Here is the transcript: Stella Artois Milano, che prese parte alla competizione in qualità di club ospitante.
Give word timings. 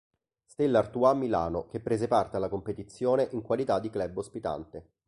Stella 0.45 0.79
Artois 0.79 1.13
Milano, 1.15 1.67
che 1.67 1.79
prese 1.79 2.07
parte 2.07 2.35
alla 2.37 2.49
competizione 2.49 3.27
in 3.33 3.43
qualità 3.43 3.79
di 3.79 3.91
club 3.91 4.17
ospitante. 4.17 4.89